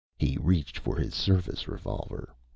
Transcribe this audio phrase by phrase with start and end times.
[0.17, 2.33] He reached for his service revolver.